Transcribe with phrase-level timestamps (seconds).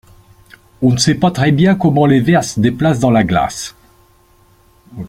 [0.81, 3.75] On ne sait pas très bien comment les vers se déplacent dans la glace.